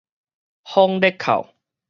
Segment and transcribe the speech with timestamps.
[0.63, 1.53] 風塊哭